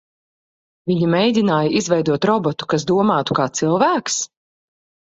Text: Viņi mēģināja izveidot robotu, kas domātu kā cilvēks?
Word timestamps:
Viņi 0.91 1.09
mēģināja 1.15 1.75
izveidot 1.83 2.27
robotu, 2.33 2.71
kas 2.75 2.89
domātu 2.95 3.39
kā 3.43 3.51
cilvēks? 3.63 4.23